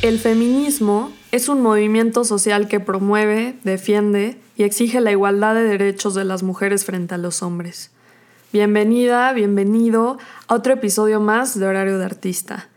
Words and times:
El 0.00 0.20
feminismo 0.20 1.10
es 1.32 1.48
un 1.48 1.60
movimiento 1.60 2.22
social 2.22 2.68
que 2.68 2.78
promueve, 2.78 3.56
defiende 3.64 4.38
y 4.56 4.62
exige 4.62 5.00
la 5.00 5.10
igualdad 5.10 5.56
de 5.56 5.64
derechos 5.64 6.14
de 6.14 6.24
las 6.24 6.44
mujeres 6.44 6.84
frente 6.84 7.16
a 7.16 7.18
los 7.18 7.42
hombres. 7.42 7.90
Bienvenida, 8.52 9.32
bienvenido 9.32 10.18
a 10.46 10.54
otro 10.54 10.74
episodio 10.74 11.18
más 11.18 11.58
de 11.58 11.66
Horario 11.66 11.98
de 11.98 12.04
Artista. 12.04 12.68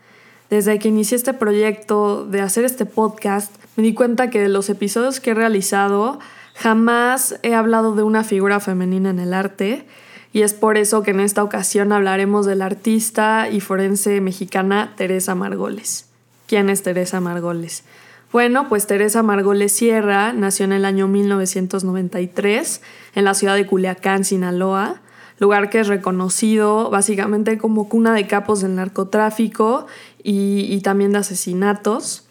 Desde 0.50 0.80
que 0.80 0.88
inicié 0.88 1.16
este 1.16 1.32
proyecto 1.32 2.26
de 2.26 2.40
hacer 2.40 2.64
este 2.64 2.86
podcast, 2.86 3.54
me 3.76 3.84
di 3.84 3.94
cuenta 3.94 4.28
que 4.28 4.40
de 4.40 4.48
los 4.48 4.68
episodios 4.68 5.20
que 5.20 5.30
he 5.30 5.34
realizado 5.34 6.18
jamás 6.56 7.36
he 7.44 7.54
hablado 7.54 7.94
de 7.94 8.02
una 8.02 8.24
figura 8.24 8.58
femenina 8.58 9.10
en 9.10 9.20
el 9.20 9.32
arte 9.32 9.86
y 10.32 10.42
es 10.42 10.54
por 10.54 10.76
eso 10.76 11.04
que 11.04 11.12
en 11.12 11.20
esta 11.20 11.44
ocasión 11.44 11.92
hablaremos 11.92 12.46
de 12.46 12.56
la 12.56 12.66
artista 12.66 13.48
y 13.48 13.60
forense 13.60 14.20
mexicana 14.20 14.94
Teresa 14.96 15.36
Margoles. 15.36 16.11
¿Quién 16.52 16.68
es 16.68 16.82
Teresa 16.82 17.18
Margoles? 17.18 17.82
Bueno, 18.30 18.68
pues 18.68 18.86
Teresa 18.86 19.22
Margoles 19.22 19.72
Sierra 19.72 20.34
nació 20.34 20.66
en 20.66 20.72
el 20.72 20.84
año 20.84 21.08
1993 21.08 22.82
en 23.14 23.24
la 23.24 23.32
ciudad 23.32 23.54
de 23.54 23.66
Culiacán, 23.66 24.26
Sinaloa, 24.26 25.00
lugar 25.38 25.70
que 25.70 25.80
es 25.80 25.88
reconocido 25.88 26.90
básicamente 26.90 27.56
como 27.56 27.88
cuna 27.88 28.12
de 28.12 28.26
capos 28.26 28.60
del 28.60 28.74
narcotráfico 28.74 29.86
y, 30.22 30.66
y 30.68 30.82
también 30.82 31.12
de 31.12 31.20
asesinatos. 31.20 32.28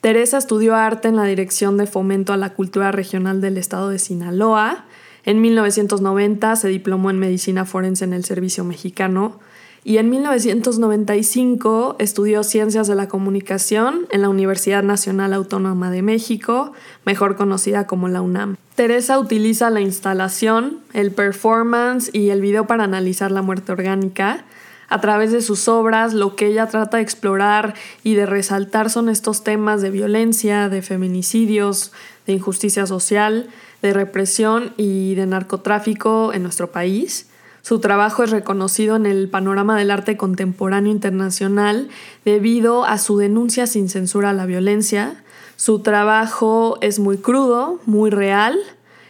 Teresa 0.00 0.38
estudió 0.38 0.76
arte 0.76 1.08
en 1.08 1.16
la 1.16 1.24
Dirección 1.24 1.76
de 1.76 1.88
Fomento 1.88 2.32
a 2.32 2.36
la 2.36 2.54
Cultura 2.54 2.92
Regional 2.92 3.40
del 3.40 3.58
Estado 3.58 3.88
de 3.88 3.98
Sinaloa. 3.98 4.84
En 5.24 5.40
1990 5.40 6.54
se 6.54 6.68
diplomó 6.68 7.10
en 7.10 7.18
Medicina 7.18 7.64
Forense 7.64 8.04
en 8.04 8.12
el 8.12 8.24
Servicio 8.24 8.62
Mexicano 8.62 9.40
y 9.84 9.98
en 9.98 10.08
1995 10.08 11.96
estudió 11.98 12.42
Ciencias 12.42 12.88
de 12.88 12.94
la 12.94 13.06
Comunicación 13.06 14.06
en 14.10 14.22
la 14.22 14.30
Universidad 14.30 14.82
Nacional 14.82 15.34
Autónoma 15.34 15.90
de 15.90 16.00
México, 16.00 16.72
mejor 17.04 17.36
conocida 17.36 17.86
como 17.86 18.08
la 18.08 18.22
UNAM. 18.22 18.56
Teresa 18.76 19.18
utiliza 19.18 19.68
la 19.68 19.82
instalación, 19.82 20.78
el 20.94 21.12
performance 21.12 22.08
y 22.14 22.30
el 22.30 22.40
video 22.40 22.66
para 22.66 22.84
analizar 22.84 23.30
la 23.30 23.42
muerte 23.42 23.72
orgánica. 23.72 24.44
A 24.88 25.02
través 25.02 25.32
de 25.32 25.42
sus 25.42 25.68
obras, 25.68 26.14
lo 26.14 26.34
que 26.34 26.46
ella 26.46 26.66
trata 26.66 26.96
de 26.96 27.02
explorar 27.02 27.74
y 28.02 28.14
de 28.14 28.24
resaltar 28.24 28.88
son 28.88 29.10
estos 29.10 29.44
temas 29.44 29.82
de 29.82 29.90
violencia, 29.90 30.70
de 30.70 30.80
feminicidios, 30.80 31.92
de 32.26 32.32
injusticia 32.32 32.86
social, 32.86 33.50
de 33.82 33.92
represión 33.92 34.72
y 34.78 35.14
de 35.14 35.26
narcotráfico 35.26 36.32
en 36.32 36.42
nuestro 36.42 36.72
país. 36.72 37.28
Su 37.64 37.78
trabajo 37.78 38.22
es 38.22 38.30
reconocido 38.30 38.94
en 38.94 39.06
el 39.06 39.30
panorama 39.30 39.78
del 39.78 39.90
arte 39.90 40.18
contemporáneo 40.18 40.92
internacional 40.92 41.88
debido 42.22 42.84
a 42.84 42.98
su 42.98 43.16
denuncia 43.16 43.66
sin 43.66 43.88
censura 43.88 44.28
a 44.28 44.32
la 44.34 44.44
violencia. 44.44 45.24
Su 45.56 45.78
trabajo 45.78 46.76
es 46.82 46.98
muy 46.98 47.16
crudo, 47.16 47.80
muy 47.86 48.10
real 48.10 48.58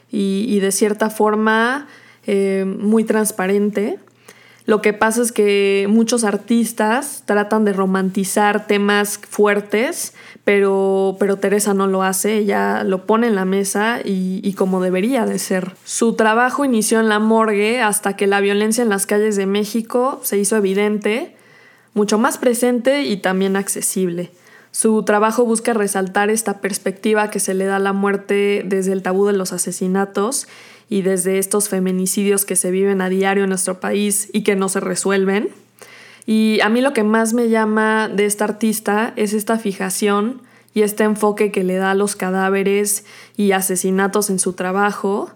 y, 0.08 0.60
de 0.60 0.70
cierta 0.70 1.10
forma 1.10 1.88
eh, 2.28 2.64
muy 2.64 3.02
transparente. 3.02 3.98
Lo 4.66 4.80
que 4.80 4.94
pasa 4.94 5.20
es 5.20 5.30
que 5.30 5.86
muchos 5.90 6.24
artistas 6.24 7.22
tratan 7.26 7.66
de 7.66 7.74
romantizar 7.74 8.66
temas 8.66 9.18
fuertes, 9.18 10.14
pero, 10.44 11.16
pero 11.18 11.36
Teresa 11.36 11.74
no 11.74 11.86
lo 11.86 12.02
hace, 12.02 12.38
ella 12.38 12.82
lo 12.82 13.04
pone 13.04 13.26
en 13.26 13.34
la 13.34 13.44
mesa 13.44 14.00
y, 14.02 14.40
y, 14.42 14.54
como 14.54 14.80
debería 14.80 15.26
de 15.26 15.38
ser. 15.38 15.72
Su 15.84 16.14
trabajo 16.14 16.64
inició 16.64 17.00
en 17.00 17.10
la 17.10 17.18
morgue 17.18 17.82
hasta 17.82 18.16
que 18.16 18.26
la 18.26 18.40
violencia 18.40 18.82
en 18.82 18.88
las 18.88 19.04
calles 19.04 19.36
de 19.36 19.44
México 19.44 20.20
se 20.22 20.38
hizo 20.38 20.56
evidente, 20.56 21.36
mucho 21.92 22.18
más 22.18 22.38
presente 22.38 23.02
y 23.02 23.18
también 23.18 23.56
accesible. 23.56 24.30
Su 24.74 25.04
trabajo 25.04 25.44
busca 25.44 25.72
resaltar 25.72 26.30
esta 26.30 26.60
perspectiva 26.60 27.30
que 27.30 27.38
se 27.38 27.54
le 27.54 27.64
da 27.64 27.76
a 27.76 27.80
la 27.80 27.92
muerte 27.92 28.64
desde 28.66 28.92
el 28.92 29.02
tabú 29.02 29.26
de 29.26 29.32
los 29.32 29.52
asesinatos 29.52 30.48
y 30.88 31.02
desde 31.02 31.38
estos 31.38 31.68
feminicidios 31.68 32.44
que 32.44 32.56
se 32.56 32.70
viven 32.70 33.00
a 33.00 33.08
diario 33.08 33.44
en 33.44 33.50
nuestro 33.50 33.80
país 33.80 34.28
y 34.32 34.42
que 34.42 34.56
no 34.56 34.68
se 34.68 34.80
resuelven. 34.80 35.48
Y 36.26 36.60
a 36.62 36.68
mí 36.68 36.80
lo 36.80 36.92
que 36.92 37.04
más 37.04 37.34
me 37.34 37.48
llama 37.48 38.08
de 38.08 38.26
esta 38.26 38.44
artista 38.44 39.12
es 39.16 39.32
esta 39.32 39.58
fijación 39.58 40.42
y 40.72 40.82
este 40.82 41.04
enfoque 41.04 41.52
que 41.52 41.64
le 41.64 41.76
da 41.76 41.92
a 41.92 41.94
los 41.94 42.16
cadáveres 42.16 43.04
y 43.36 43.52
asesinatos 43.52 44.30
en 44.30 44.38
su 44.38 44.54
trabajo. 44.54 45.30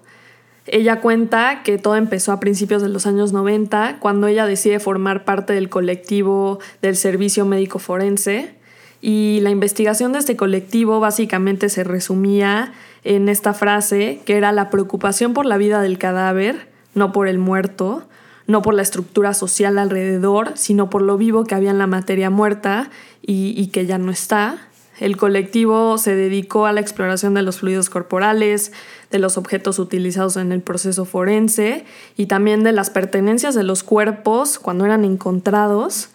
Ella 0.67 1.01
cuenta 1.01 1.63
que 1.63 1.79
todo 1.79 1.97
empezó 1.97 2.33
a 2.33 2.41
principios 2.41 2.83
de 2.83 2.89
los 2.89 3.07
años 3.07 3.33
90, 3.33 3.99
cuando 4.01 4.27
ella 4.27 4.47
decide 4.47 4.81
formar 4.81 5.25
parte 5.25 5.53
del 5.53 5.69
colectivo 5.69 6.59
del 6.83 6.97
Servicio 6.97 7.47
Médico 7.47 7.79
Forense. 7.79 8.55
Y 9.01 9.39
la 9.43 9.51
investigación 9.51 10.13
de 10.13 10.19
este 10.19 10.37
colectivo 10.37 10.99
básicamente 10.99 11.69
se 11.69 11.85
resumía 11.85 12.73
en 13.05 13.29
esta 13.29 13.55
frase, 13.55 14.21
que 14.25 14.37
era 14.37 14.53
la 14.53 14.71
preocupación 14.71 15.35
por 15.35 15.47
la 15.47 15.57
vida 15.57 15.81
del 15.83 15.99
cadáver, 15.99 16.69
no 16.95 17.13
por 17.13 17.29
el 17.29 17.39
muerto, 17.39 18.05
no 18.47 18.63
por 18.63 18.75
la 18.75 18.83
estructura 18.83 19.35
social 19.35 19.79
alrededor, 19.79 20.53
sino 20.57 20.91
por 20.91 21.03
lo 21.03 21.17
vivo 21.17 21.45
que 21.45 21.55
había 21.55 21.71
en 21.71 21.79
la 21.79 21.87
materia 21.87 22.31
muerta 22.31 22.91
y, 23.23 23.67
que 23.69 23.87
ya 23.87 23.99
no 23.99 24.11
está. 24.11 24.59
El 24.99 25.17
colectivo 25.17 25.99
se 25.99 26.17
dedicó 26.17 26.67
a 26.67 26.73
la 26.73 26.81
exploración 26.81 27.35
de 27.35 27.43
los 27.43 27.59
fluidos 27.61 27.91
corporales, 27.91 28.73
de 29.11 29.19
los 29.19 29.37
objetos 29.37 29.79
utilizados 29.79 30.37
en 30.37 30.51
el 30.51 30.63
proceso 30.63 31.05
forense 31.05 31.85
y 32.17 32.27
también 32.27 32.65
de 32.65 32.73
las 32.73 32.91
pertenencias 32.91 33.55
de 33.55 33.63
los 33.63 33.85
cuerpos 33.85 34.59
cuando 34.59 34.87
eran 34.87 35.05
encontrados. 35.05 36.09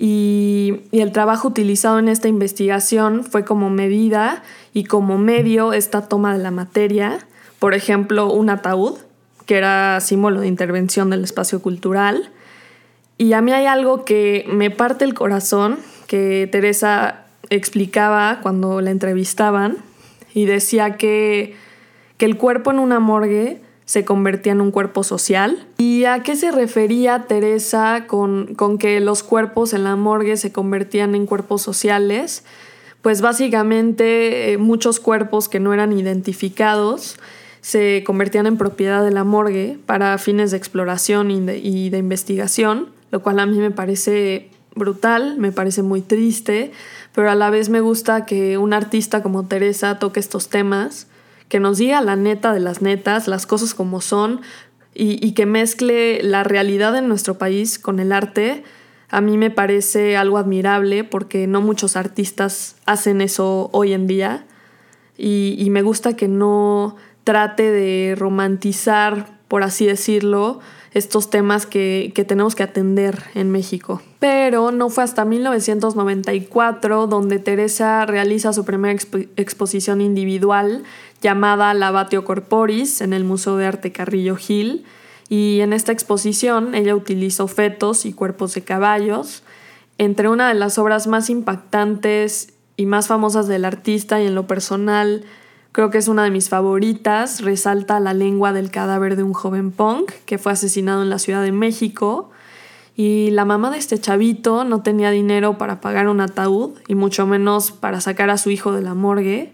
Y, 0.00 0.82
el 0.92 1.10
trabajo 1.10 1.48
utilizado 1.48 1.98
en 1.98 2.08
esta 2.08 2.28
investigación 2.28 3.24
fue 3.24 3.44
como 3.44 3.68
medida 3.68 4.44
y 4.72 4.84
como 4.84 5.18
medio 5.18 5.72
esta 5.72 6.02
toma 6.02 6.36
de 6.36 6.42
la 6.42 6.52
materia, 6.52 7.18
por 7.58 7.74
ejemplo, 7.74 8.32
un 8.32 8.48
ataúd, 8.48 8.96
que 9.44 9.56
era 9.56 9.98
símbolo 10.00 10.40
de 10.40 10.46
intervención 10.46 11.10
del 11.10 11.24
espacio 11.24 11.60
cultural. 11.60 12.30
Y 13.16 13.32
a 13.32 13.40
mí 13.40 13.52
hay 13.52 13.66
algo 13.66 14.04
que 14.04 14.44
me 14.48 14.70
parte 14.70 15.04
el 15.04 15.14
corazón, 15.14 15.78
que 16.06 16.48
Teresa 16.52 17.24
explicaba 17.50 18.38
cuando 18.40 18.80
la 18.80 18.92
entrevistaban, 18.92 19.78
y 20.32 20.44
decía 20.44 20.96
que, 20.96 21.56
que 22.18 22.24
el 22.24 22.36
cuerpo 22.36 22.70
en 22.70 22.78
una 22.78 23.00
morgue 23.00 23.60
se 23.88 24.04
convertía 24.04 24.52
en 24.52 24.60
un 24.60 24.70
cuerpo 24.70 25.02
social. 25.02 25.66
¿Y 25.78 26.04
a 26.04 26.22
qué 26.22 26.36
se 26.36 26.52
refería 26.52 27.24
Teresa 27.26 28.04
con, 28.06 28.54
con 28.54 28.76
que 28.76 29.00
los 29.00 29.22
cuerpos 29.22 29.72
en 29.72 29.82
la 29.82 29.96
morgue 29.96 30.36
se 30.36 30.52
convertían 30.52 31.14
en 31.14 31.24
cuerpos 31.26 31.62
sociales? 31.62 32.44
pues 33.02 33.20
básicamente 33.20 34.52
eh, 34.52 34.58
muchos 34.58 35.00
cuerpos 35.00 35.48
que 35.48 35.60
no 35.60 35.72
eran 35.72 35.92
identificados 35.92 37.16
se 37.60 38.02
convertían 38.04 38.46
en 38.46 38.56
propiedad 38.56 39.04
de 39.04 39.10
la 39.10 39.24
morgue 39.24 39.78
para 39.86 40.16
fines 40.18 40.50
de 40.50 40.56
exploración 40.56 41.30
y 41.30 41.90
de, 41.90 41.98
investigación, 41.98 42.88
lo 43.10 43.22
cual 43.22 43.40
a 43.40 43.46
mí 43.46 43.58
me 43.58 43.70
parece 43.70 44.48
brutal, 44.74 45.36
me 45.38 45.52
parece 45.52 45.82
muy 45.82 46.00
triste, 46.00 46.70
pero 47.14 47.30
a 47.30 47.34
la 47.34 47.50
vez 47.50 47.68
me 47.68 47.80
gusta 47.80 48.26
que 48.26 48.58
un 48.58 48.72
artista 48.72 49.22
como 49.22 49.46
Teresa 49.46 49.98
toque 49.98 50.20
estos 50.20 50.48
temas, 50.48 51.08
que 51.48 51.60
nos 51.60 51.78
diga 51.78 52.00
la 52.00 52.16
neta 52.16 52.52
de 52.52 52.60
las 52.60 52.82
netas, 52.82 53.28
las 53.28 53.46
cosas 53.46 53.74
como 53.74 54.00
son, 54.00 54.40
y 55.00 55.32
que 55.32 55.46
mezcle 55.46 56.20
la 56.24 56.42
realidad 56.42 56.96
en 56.96 57.06
nuestro 57.06 57.38
país 57.38 57.78
con 57.78 58.00
el 58.00 58.10
arte 58.10 58.64
a 59.10 59.20
mí 59.20 59.38
me 59.38 59.50
parece 59.50 60.16
algo 60.16 60.38
admirable 60.38 61.02
porque 61.02 61.46
no 61.46 61.62
muchos 61.62 61.96
artistas 61.96 62.76
hacen 62.84 63.20
eso 63.20 63.70
hoy 63.72 63.92
en 63.94 64.06
día. 64.06 64.46
Y, 65.16 65.66
me 65.70 65.82
gusta 65.82 66.14
que 66.14 66.28
no 66.28 66.94
trate 67.24 67.72
de 67.72 68.14
romantizar, 68.16 69.40
por 69.48 69.64
así 69.64 69.84
decirlo, 69.84 70.60
estos 70.92 71.30
temas 71.30 71.66
que, 71.66 72.12
tenemos 72.26 72.54
que 72.54 72.62
atender 72.62 73.24
en 73.34 73.50
México. 73.50 74.02
Pero 74.18 74.72
no 74.72 74.88
fue 74.90 75.04
hasta 75.04 75.24
1994 75.24 77.06
donde 77.06 77.38
Teresa 77.38 78.06
realiza 78.06 78.52
su 78.52 78.64
primera 78.64 78.98
exposición 79.36 80.00
individual 80.00 80.84
llamada 81.20 81.74
Lavatio 81.74 82.24
Corporis 82.24 83.00
en 83.00 83.12
el 83.12 83.24
Museo 83.24 83.56
de 83.56 83.66
Arte 83.66 83.92
Carrillo 83.92 84.36
Gil 84.36 84.84
y 85.28 85.60
en 85.60 85.72
esta 85.72 85.92
exposición 85.92 86.74
ella 86.74 86.94
utilizó 86.94 87.48
fetos 87.48 88.06
y 88.06 88.12
cuerpos 88.12 88.54
de 88.54 88.62
caballos. 88.62 89.42
Entre 89.98 90.28
una 90.28 90.48
de 90.48 90.54
las 90.54 90.78
obras 90.78 91.06
más 91.06 91.28
impactantes 91.28 92.54
y 92.76 92.86
más 92.86 93.08
famosas 93.08 93.48
del 93.48 93.64
artista 93.64 94.22
y 94.22 94.26
en 94.26 94.34
lo 94.34 94.46
personal 94.46 95.24
creo 95.72 95.90
que 95.90 95.98
es 95.98 96.08
una 96.08 96.24
de 96.24 96.30
mis 96.30 96.48
favoritas, 96.48 97.40
resalta 97.40 98.00
la 98.00 98.14
lengua 98.14 98.52
del 98.52 98.70
cadáver 98.70 99.16
de 99.16 99.22
un 99.22 99.32
joven 99.32 99.70
punk 99.70 100.12
que 100.26 100.38
fue 100.38 100.52
asesinado 100.52 101.02
en 101.02 101.10
la 101.10 101.18
Ciudad 101.18 101.42
de 101.42 101.52
México. 101.52 102.30
Y 102.96 103.30
la 103.30 103.44
mamá 103.44 103.70
de 103.70 103.78
este 103.78 103.98
chavito 104.00 104.64
no 104.64 104.82
tenía 104.82 105.10
dinero 105.10 105.56
para 105.56 105.80
pagar 105.80 106.08
un 106.08 106.20
ataúd 106.20 106.72
y 106.88 106.96
mucho 106.96 107.26
menos 107.28 107.70
para 107.70 108.00
sacar 108.00 108.28
a 108.28 108.38
su 108.38 108.50
hijo 108.50 108.72
de 108.72 108.82
la 108.82 108.94
morgue. 108.94 109.52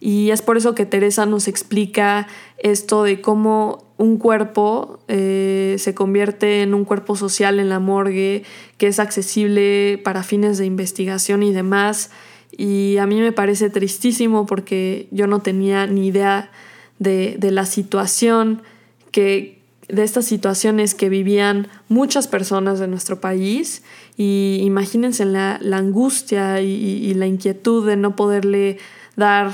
Y 0.00 0.32
es 0.32 0.42
por 0.42 0.58
eso 0.58 0.74
que 0.74 0.84
Teresa 0.84 1.24
nos 1.24 1.48
explica 1.48 2.26
esto 2.58 3.04
de 3.04 3.22
cómo 3.22 3.84
un 3.96 4.18
cuerpo 4.18 4.98
eh, 5.08 5.76
se 5.78 5.94
convierte 5.94 6.62
en 6.62 6.74
un 6.74 6.84
cuerpo 6.84 7.16
social 7.16 7.58
en 7.58 7.68
la 7.70 7.78
morgue, 7.78 8.42
que 8.76 8.88
es 8.88 8.98
accesible 8.98 9.98
para 10.04 10.22
fines 10.22 10.58
de 10.58 10.66
investigación 10.66 11.42
y 11.42 11.52
demás, 11.52 12.10
y 12.58 12.98
a 12.98 13.06
mí 13.06 13.20
me 13.20 13.32
parece 13.32 13.70
tristísimo 13.70 14.46
porque 14.46 15.08
yo 15.10 15.26
no 15.26 15.40
tenía 15.40 15.86
ni 15.86 16.08
idea 16.08 16.50
de, 16.98 17.36
la 17.40 17.66
situación 17.66 18.62
que 19.10 19.62
de 19.88 20.02
estas 20.02 20.24
situaciones 20.24 20.94
que 20.94 21.08
vivían 21.08 21.68
muchas 21.88 22.26
personas 22.26 22.78
de 22.78 22.88
nuestro 22.88 23.20
país 23.20 23.82
y 24.16 24.60
imagínense 24.62 25.24
la, 25.24 25.60
angustia 25.72 26.60
y, 26.62 27.12
la 27.14 27.26
inquietud 27.26 27.86
de 27.86 27.96
no 27.96 28.16
poderle 28.16 28.78
dar 29.16 29.52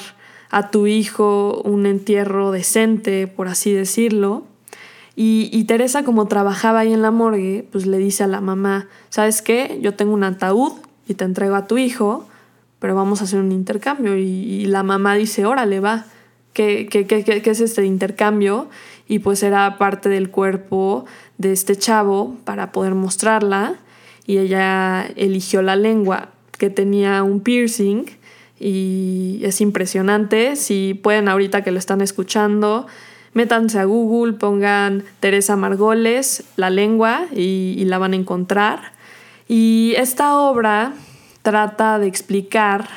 a 0.51 0.71
tu 0.71 0.87
hijo 0.87 1.63
un 1.65 1.87
entierro 1.87 2.51
decente, 2.53 3.27
por 3.27 3.49
así 3.49 3.73
decirlo. 3.73 4.45
Y, 5.17 5.49
y, 5.53 5.65
Teresa, 5.65 6.05
como 6.05 6.27
trabajaba 6.27 6.81
ahí 6.81 6.93
en 6.93 7.03
la 7.03 7.11
morgue, 7.11 7.67
pues 7.71 7.87
le 7.87 7.99
dice 7.99 8.25
a 8.25 8.27
la 8.27 8.41
mamá, 8.41 8.89
¿sabes 9.11 9.43
qué? 9.43 9.79
Yo 9.83 9.95
tengo 9.95 10.15
un 10.15 10.25
ataúd 10.25 10.73
y 11.07 11.15
te 11.15 11.25
entrego 11.25 11.57
a 11.57 11.67
tu 11.67 11.77
hijo, 11.77 12.27
pero 12.81 12.95
vamos 12.97 13.21
a 13.21 13.25
hacer 13.25 13.39
un 13.39 13.53
intercambio. 13.53 14.17
Y, 14.17 14.65
la 14.65 14.83
mamá 14.83 15.15
dice, 15.15 15.47
órale, 15.47 15.79
va, 15.79 16.07
¿Qué, 16.53 16.89
qué, 16.91 17.07
qué, 17.07 17.23
¿qué, 17.23 17.51
es 17.51 17.61
este 17.61 17.85
intercambio? 17.85 18.69
Y 19.07 19.21
pues 19.21 19.45
era 19.45 19.79
parte 19.79 20.09
del 20.09 20.31
cuerpo 20.31 21.05
de 21.39 21.53
este 21.53 21.77
chavo 21.77 22.37
para 22.45 22.73
poder 22.73 22.97
mostrarla. 22.97 23.77
Y 24.27 24.39
ella 24.39 25.07
eligió 25.15 25.63
la 25.63 25.77
lengua, 25.77 26.31
que 26.59 26.71
tenía 26.71 27.23
un 27.23 27.41
piercing. 27.41 28.07
Y 28.59 29.41
es 29.45 29.61
impresionante. 29.61 30.57
Si 30.57 30.99
pueden 31.01 31.29
ahorita 31.29 31.63
que 31.63 31.71
lo 31.71 31.79
están 31.79 32.01
escuchando, 32.01 32.87
métanse 33.33 33.79
a 33.79 33.85
Google, 33.85 34.33
pongan 34.33 35.05
Teresa 35.21 35.55
Margoles, 35.55 36.45
la 36.57 36.71
lengua, 36.71 37.27
y 37.33 37.85
la 37.85 37.99
van 37.99 38.15
a 38.15 38.17
encontrar. 38.17 38.93
Y 39.47 39.95
esta 39.97 40.37
obra 40.37 40.95
trata 41.43 41.99
de 41.99 42.07
explicar 42.07 42.89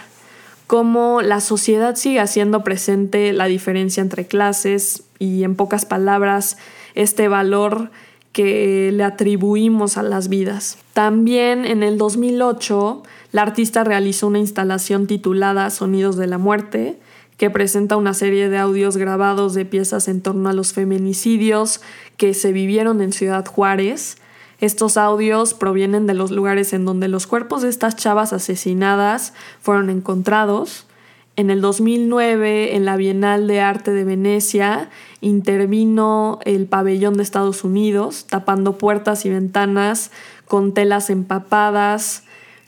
cómo 0.68 1.22
la 1.22 1.40
sociedad 1.40 1.96
sigue 1.96 2.20
haciendo 2.20 2.64
presente 2.64 3.34
la 3.34 3.46
diferencia 3.46 4.02
entre 4.02 4.26
clases 4.26 5.04
y 5.20 5.44
en 5.44 5.56
pocas 5.56 5.86
palabras 5.86 6.58
este 6.96 7.28
valor 7.28 7.92
que 8.32 8.92
le 8.92 9.04
atribuimos 9.04 9.98
a 9.98 10.04
las 10.04 10.28
vidas. 10.28 10.80
También 10.94 11.66
en 11.66 11.84
el 11.84 11.98
2008 11.98 13.04
la 13.32 13.44
artista 13.44 13.84
realizó 13.84 14.28
una 14.28 14.40
instalación 14.40 15.08
titulada 15.08 15.70
Sonidos 15.70 16.18
de 16.18 16.28
la 16.28 16.38
Muerte, 16.38 16.98
que 17.38 17.50
presenta 17.50 17.98
una 17.98 18.14
serie 18.14 18.50
de 18.50 18.58
audios 18.58 18.98
grabados 18.98 19.54
de 19.54 19.66
piezas 19.66 20.08
en 20.08 20.22
torno 20.22 20.50
a 20.50 20.54
los 20.54 20.74
feminicidios 20.74 21.82
que 22.18 22.34
se 22.34 22.52
vivieron 22.52 23.02
en 23.02 23.12
Ciudad 23.12 23.46
Juárez 23.46 24.18
estos 24.64 24.96
audios 24.96 25.54
provienen 25.54 26.08
de 26.08 26.14
los 26.14 26.32
lugares 26.32 26.72
en 26.72 26.86
donde 26.86 27.10
los 27.10 27.28
cuerpos 27.28 27.64
de 27.64 27.68
estas 27.68 27.98
chavas 27.98 28.32
asesinadas 28.32 29.34
fueron 29.60 29.90
encontrados. 29.90 30.88
En 31.36 31.50
el 31.50 31.60
2009, 31.60 32.78
en 32.78 32.86
la 32.86 32.96
Bienal 32.96 33.46
de 33.46 33.60
Arte 33.60 33.92
de 33.92 34.06
Venecia, 34.06 34.90
intervino 35.20 36.40
el 36.46 36.66
pabellón 36.66 37.18
de 37.18 37.24
Estados 37.24 37.66
Unidos, 37.66 38.26
tapando 38.30 38.78
puertas 38.78 39.26
y 39.26 39.32
ventanas 39.32 40.12
con 40.48 40.74
telas 40.74 41.10
empapadas, 41.10 42.24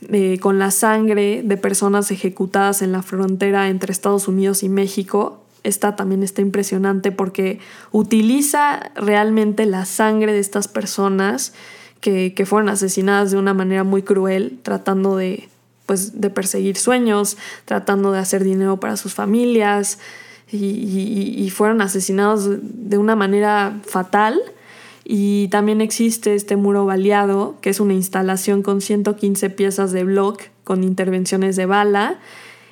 eh, 0.10 0.38
con 0.42 0.60
la 0.60 0.72
sangre 0.72 1.44
de 1.46 1.56
personas 1.56 2.12
ejecutadas 2.12 2.82
en 2.82 2.92
la 2.92 3.04
frontera 3.04 3.70
entre 3.70 3.94
Estados 3.94 4.28
Unidos 4.28 4.64
y 4.64 4.68
México. 4.68 5.40
Esta 5.64 5.96
también 5.96 6.24
está 6.24 6.42
impresionante 6.42 7.14
porque 7.14 7.60
utiliza 7.94 8.92
realmente 8.96 9.66
la 9.66 9.86
sangre 9.86 10.34
de 10.34 10.40
estas 10.40 10.68
personas 10.68 11.54
que, 12.02 12.46
fueron 12.46 12.70
asesinadas 12.70 13.32
de 13.32 13.38
una 13.38 13.54
manera 13.54 13.84
muy 13.84 14.04
cruel, 14.04 14.60
tratando 14.62 15.18
de, 15.18 15.50
pues, 15.86 16.22
de 16.22 16.30
perseguir 16.30 16.78
sueños, 16.78 17.38
tratando 17.66 18.12
de 18.12 18.20
hacer 18.20 18.44
dinero 18.44 18.80
para 18.80 18.98
sus 18.98 19.14
familias, 19.14 20.00
y, 20.52 21.50
fueron 21.54 21.82
asesinados 21.82 22.48
de 22.62 22.98
una 22.98 23.16
manera 23.16 23.80
fatal. 23.86 24.40
Y 25.04 25.48
también 25.50 25.82
existe 25.82 26.34
este 26.36 26.56
muro 26.56 26.86
baleado, 26.86 27.56
que 27.62 27.70
es 27.70 27.80
una 27.80 27.94
instalación 27.94 28.64
con 28.64 28.82
115 28.82 29.50
piezas 29.52 29.92
de 29.92 30.04
block 30.04 30.42
con 30.64 30.84
intervenciones 30.84 31.56
de 31.56 31.66
bala. 31.66 32.20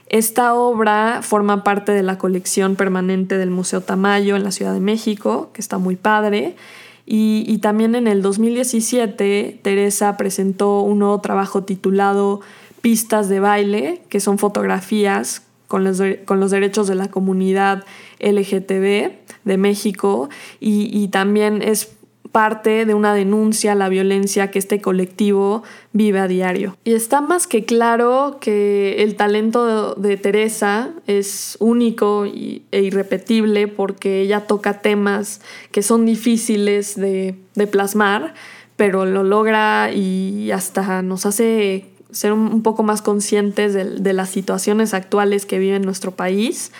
Esta 0.07 0.53
obra 0.53 1.21
forma 1.21 1.63
parte 1.63 1.91
de 1.91 2.03
la 2.03 2.17
colección 2.17 2.75
permanente 2.75 3.37
del 3.37 3.49
Museo 3.49 3.81
Tamayo 3.81 4.35
en 4.35 4.43
la 4.43 4.51
Ciudad 4.51 4.73
de 4.73 4.79
México, 4.79 5.51
que 5.53 5.61
está 5.61 5.77
muy 5.77 5.95
padre. 5.95 6.55
Y, 7.05 7.57
también 7.57 7.95
en 7.95 8.07
el 8.07 8.21
2017 8.21 9.59
Teresa 9.61 10.15
presentó 10.15 10.81
un 10.81 10.99
nuevo 10.99 11.19
trabajo 11.19 11.63
titulado 11.63 12.41
Pistas 12.81 13.29
de 13.29 13.39
baile, 13.39 14.01
que 14.09 14.19
son 14.19 14.37
fotografías 14.37 15.43
con 15.67 15.83
los, 15.83 16.01
con 16.25 16.39
los 16.39 16.51
derechos 16.51 16.87
de 16.87 16.95
la 16.95 17.09
comunidad 17.09 17.83
LGTB 18.19 19.11
de 19.43 19.57
México. 19.57 20.29
Y, 20.59 20.89
y 20.97 21.09
también 21.09 21.61
es 21.61 21.91
parte 22.33 22.87
de 22.87 22.95
una 22.95 23.13
denuncia 23.13 23.73
a 23.73 23.75
la 23.75 23.89
violencia 23.89 24.49
que 24.49 24.57
este 24.57 24.81
colectivo 24.81 25.61
vive 25.93 26.19
a 26.19 26.27
diario. 26.27 26.75
Y 26.83 26.93
está 26.93 27.21
más 27.21 27.45
que 27.45 27.63
claro 27.63 28.39
que 28.41 29.03
el 29.03 29.15
talento 29.15 29.93
de 29.93 30.17
Teresa 30.17 30.89
es 31.05 31.57
único 31.59 32.25
e 32.25 32.63
irrepetible 32.71 33.67
porque 33.67 34.21
ella 34.21 34.47
toca 34.47 34.81
temas 34.81 35.41
que 35.71 35.83
son 35.83 36.07
difíciles 36.07 36.95
de, 36.95 37.35
plasmar, 37.71 38.33
pero 38.77 39.05
lo 39.05 39.23
logra 39.23 39.91
y 39.93 40.49
hasta 40.49 41.03
nos 41.03 41.27
hace 41.27 41.85
ser 42.09 42.33
un 42.33 42.63
poco 42.63 42.81
más 42.81 43.03
conscientes 43.03 43.75
de, 43.75 43.85
de 43.85 44.13
las 44.13 44.29
situaciones 44.29 44.95
actuales 44.95 45.45
que 45.45 45.59
vive 45.59 45.79
nuestro 45.79 46.11
país 46.11 46.71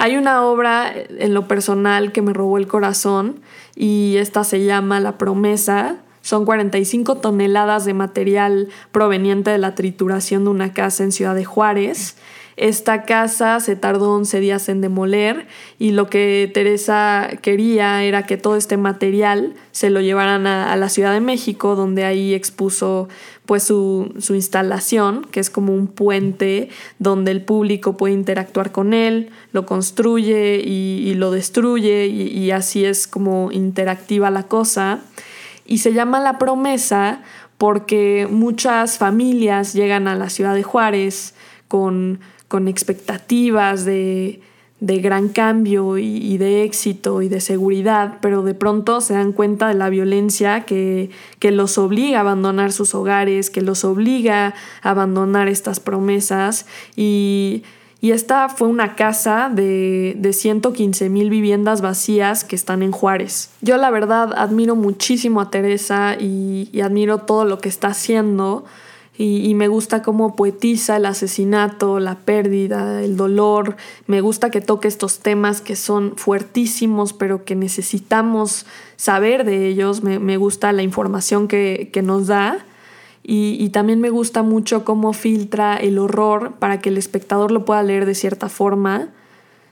hay 0.00 0.16
una 0.16 0.46
obra 0.46 0.94
en 0.94 1.34
lo 1.34 1.46
personal 1.46 2.10
que 2.10 2.22
me 2.22 2.32
robó 2.32 2.56
el 2.56 2.66
corazón 2.66 3.42
y 3.76 4.16
esta 4.16 4.44
se 4.44 4.64
llama 4.64 4.98
La 4.98 5.18
promesa. 5.18 5.96
Son 6.22 6.46
45 6.46 7.16
toneladas 7.16 7.84
de 7.84 7.92
material 7.92 8.70
proveniente 8.92 9.50
de 9.50 9.58
la 9.58 9.74
trituración 9.74 10.44
de 10.44 10.50
una 10.50 10.72
casa 10.72 11.04
en 11.04 11.12
Ciudad 11.12 11.34
de 11.34 11.44
Juárez. 11.44 12.16
Esta 12.60 13.04
casa 13.04 13.58
se 13.60 13.74
tardó 13.74 14.12
11 14.12 14.38
días 14.38 14.68
en 14.68 14.82
demoler 14.82 15.46
y 15.78 15.92
lo 15.92 16.10
que 16.10 16.50
Teresa 16.52 17.30
quería 17.40 18.04
era 18.04 18.26
que 18.26 18.36
todo 18.36 18.54
este 18.54 18.76
material 18.76 19.54
se 19.72 19.88
lo 19.88 20.02
llevaran 20.02 20.46
a, 20.46 20.76
la 20.76 20.90
Ciudad 20.90 21.14
de 21.14 21.22
México, 21.22 21.74
donde 21.74 22.04
ahí 22.04 22.34
expuso 22.34 23.08
pues 23.46 23.62
su, 23.62 24.12
instalación, 24.28 25.24
que 25.30 25.40
es 25.40 25.48
como 25.48 25.72
un 25.74 25.86
puente 25.86 26.68
donde 26.98 27.30
el 27.30 27.40
público 27.40 27.96
puede 27.96 28.12
interactuar 28.12 28.72
con 28.72 28.92
él, 28.92 29.30
lo 29.52 29.64
construye 29.64 30.60
y, 30.62 31.14
lo 31.14 31.30
destruye 31.30 32.08
y 32.08 32.50
así 32.50 32.84
es 32.84 33.06
como 33.06 33.50
interactiva 33.52 34.28
la 34.28 34.42
cosa. 34.42 35.00
Y 35.64 35.78
se 35.78 35.94
llama 35.94 36.20
La 36.20 36.36
Promesa 36.36 37.22
porque 37.56 38.28
muchas 38.30 38.98
familias 38.98 39.72
llegan 39.72 40.08
a 40.08 40.14
la 40.14 40.28
ciudad 40.28 40.54
de 40.54 40.62
Juárez 40.62 41.32
con 41.70 42.18
con 42.50 42.66
expectativas 42.66 43.84
de, 43.84 44.40
gran 44.80 45.28
cambio 45.28 45.98
y, 45.98 46.36
de 46.36 46.64
éxito 46.64 47.22
y 47.22 47.28
de 47.28 47.40
seguridad, 47.40 48.18
pero 48.20 48.42
de 48.42 48.54
pronto 48.54 49.00
se 49.00 49.14
dan 49.14 49.30
cuenta 49.30 49.68
de 49.68 49.74
la 49.74 49.88
violencia 49.88 50.64
que, 50.64 51.10
los 51.40 51.78
obliga 51.78 52.18
a 52.18 52.20
abandonar 52.22 52.72
sus 52.72 52.92
hogares, 52.96 53.50
que 53.50 53.60
los 53.60 53.84
obliga 53.84 54.54
a 54.82 54.90
abandonar 54.90 55.46
estas 55.46 55.78
promesas 55.78 56.66
y, 56.96 57.62
esta 58.02 58.48
fue 58.48 58.66
una 58.66 58.96
casa 58.96 59.48
de, 59.54 60.16
de 60.18 60.32
115 60.32 61.08
mil 61.10 61.30
viviendas 61.30 61.82
vacías 61.82 62.44
que 62.44 62.56
están 62.56 62.82
en 62.82 62.90
Juárez. 62.90 63.50
Yo 63.60 63.76
la 63.76 63.90
verdad 63.90 64.32
admiro 64.36 64.74
muchísimo 64.74 65.40
a 65.40 65.50
Teresa 65.50 66.16
y, 66.18 66.70
y 66.72 66.80
admiro 66.80 67.18
todo 67.18 67.44
lo 67.44 67.58
que 67.58 67.68
está 67.68 67.88
haciendo 67.88 68.64
y, 69.22 69.54
me 69.54 69.68
gusta 69.68 70.00
cómo 70.00 70.34
poetiza 70.34 70.96
el 70.96 71.04
asesinato, 71.04 72.00
la 72.00 72.14
pérdida, 72.14 73.02
el 73.04 73.18
dolor. 73.18 73.76
Me 74.06 74.22
gusta 74.22 74.48
que 74.48 74.62
toque 74.62 74.88
estos 74.88 75.18
temas 75.18 75.60
que 75.60 75.76
son 75.76 76.14
fuertísimos, 76.16 77.12
pero 77.12 77.44
que 77.44 77.54
necesitamos 77.54 78.64
saber 78.96 79.44
de 79.44 79.66
ellos. 79.66 80.02
Me, 80.02 80.36
gusta 80.38 80.72
la 80.72 80.82
información 80.82 81.48
que, 81.48 81.90
nos 82.02 82.28
da. 82.28 82.64
y, 83.22 83.68
también 83.68 84.00
me 84.00 84.08
gusta 84.08 84.42
mucho 84.42 84.86
cómo 84.86 85.12
filtra 85.12 85.76
el 85.76 85.98
horror 85.98 86.54
para 86.58 86.80
que 86.80 86.88
el 86.88 86.96
espectador 86.96 87.50
lo 87.50 87.66
pueda 87.66 87.82
leer 87.82 88.06
de 88.06 88.14
cierta 88.14 88.48
forma 88.48 89.10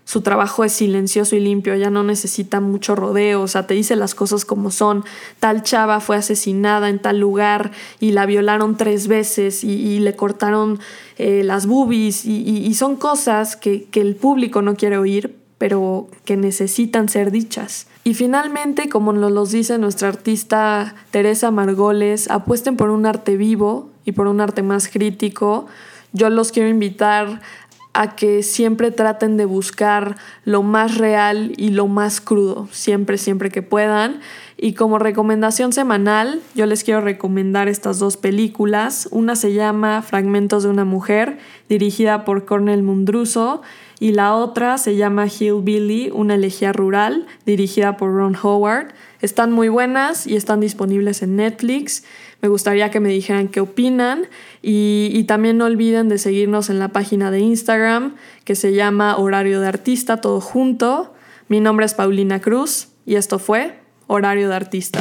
su 0.09 0.23
trabajo 0.23 0.65
es 0.65 0.73
silencioso 0.73 1.37
y 1.37 1.41
limpio, 1.41 1.75
ella 1.75 1.91
no 1.91 2.03
necesita 2.03 2.61
mucho 2.61 2.95
rodeo, 2.95 3.43
o 3.43 3.47
sea, 3.47 3.67
te 3.67 3.75
dice 3.75 3.95
las 3.95 4.15
cosas 4.15 4.47
como 4.47 4.71
son. 4.71 5.05
Tal 5.39 5.63
chava 5.63 6.01
fue 6.01 6.17
asesinada 6.17 6.89
en 6.89 6.99
tal 6.99 7.21
lugar 7.21 7.73
y 8.01 8.13
la 8.13 8.25
violaron 8.25 8.79
tres 8.79 9.07
veces 9.07 9.65
y, 9.65 9.99
le 9.99 10.17
cortaron 10.17 10.81
eh, 11.19 11.43
las 11.45 11.67
boobies 11.67 12.25
y, 12.25 12.73
son 12.73 12.97
cosas 12.97 13.55
que, 13.55 13.85
que 13.85 14.01
el 14.01 14.17
público 14.17 14.63
no 14.63 14.77
quiere 14.77 14.97
oír, 14.97 15.37
pero 15.59 16.09
que 16.25 16.39
necesitan 16.39 17.11
ser 17.11 17.31
dichas. 17.31 17.87
Y 18.03 18.15
finalmente, 18.15 18.89
como 18.89 19.13
nos 19.13 19.31
lo 19.31 19.45
dice 19.45 19.77
nuestra 19.77 20.09
artista 20.09 20.95
Teresa 21.11 21.51
Margoles, 21.51 22.31
apuesten 22.31 22.79
por 22.79 22.89
un 22.89 23.05
arte 23.05 23.37
vivo 23.37 23.91
y 24.07 24.13
por 24.13 24.27
un 24.27 24.41
arte 24.41 24.63
más 24.63 24.89
crítico. 24.89 25.67
yo 26.15 26.31
los 26.31 26.51
quiero 26.51 26.71
invitar 26.71 27.43
a 27.99 28.15
que 28.15 28.45
siempre 28.45 28.93
traten 28.93 29.37
de 29.37 29.45
buscar 29.45 30.15
lo 30.45 30.63
más 30.63 30.99
real 30.99 31.53
y 31.57 31.71
lo 31.71 31.89
más 31.89 32.21
crudo, 32.21 32.69
siempre, 32.71 33.19
siempre 33.19 33.51
que 33.51 33.61
puedan. 33.61 34.21
Y 34.57 34.75
como 34.75 35.01
recomendación 35.01 35.73
semanal, 35.73 36.41
yo 36.55 36.67
les 36.67 36.85
quiero 36.85 37.01
recomendar 37.01 37.67
estas 37.67 37.99
dos 37.99 38.17
películas. 38.17 39.09
Una 39.11 39.35
se 39.35 39.53
llama 39.53 40.03
Fragmentos 40.03 40.63
de 40.63 40.69
una 40.69 40.85
mujer, 40.85 41.39
dirigida 41.69 42.25
por 42.25 42.45
Cornel 42.45 42.85
Mundruso, 42.85 43.63
y 43.99 44.13
la 44.13 44.37
otra 44.37 44.79
se 44.79 44.95
llama 44.95 45.27
Hillbilly, 45.27 46.11
una 46.15 46.37
elegía 46.37 46.73
rural, 46.73 47.27
dirigida 47.47 47.97
por 47.97 48.13
Ron 48.15 48.37
Howard. 48.41 48.93
Están 49.21 49.51
muy 49.51 49.69
buenas 49.69 50.25
y 50.29 50.37
están 50.37 50.61
disponibles 50.61 51.23
en 51.23 51.35
Netflix. 51.35 52.05
Me 52.41 52.49
gustaría 52.49 52.91
que 52.91 53.01
me 53.01 53.09
dijeran 53.09 53.49
qué 53.49 53.61
opinan 53.61 54.27
y, 54.63 55.25
también 55.25 55.59
no 55.59 55.65
olviden 55.65 56.09
de 56.09 56.19
seguirnos 56.19 56.71
en 56.71 56.79
la 56.79 56.89
página 56.89 57.31
de 57.31 57.41
Instagram 57.41 58.15
que 58.45 58.55
se 58.55 58.73
llama 58.73 59.17
Horario 59.17 59.61
de 59.61 59.67
Artista, 59.67 60.21
todo 60.21 60.41
junto. 60.41 61.15
Mi 61.49 61.61
nombre 61.61 61.85
es 61.85 61.95
Paulina 61.95 62.41
Cruz 62.41 62.89
y 63.05 63.17
esto 63.17 63.39
fue 63.39 63.79
Horario 64.07 64.49
de 64.49 64.55
Artista. 64.55 65.01